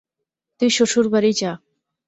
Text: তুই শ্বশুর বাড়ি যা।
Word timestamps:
তুই 0.61 0.69
শ্বশুর 0.69 1.05
বাড়ি 1.09 1.31
যা। 1.33 1.51